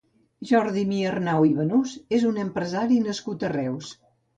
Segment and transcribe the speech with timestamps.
[0.51, 3.99] Jordi Miarnau i Banús és un empresari nascut a Reus.